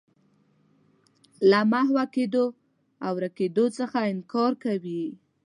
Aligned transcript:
له 1.49 1.59
محوه 1.71 2.05
کېدو 2.15 2.45
او 3.05 3.11
ورکېدو 3.17 3.65
څخه 3.79 3.97
انکار 4.11 4.51
کوي. 4.63 5.03